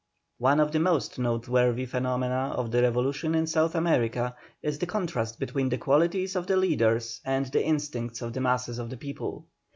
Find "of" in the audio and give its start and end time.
0.59-0.71, 2.55-2.71, 6.35-6.47, 8.23-8.33, 8.79-8.89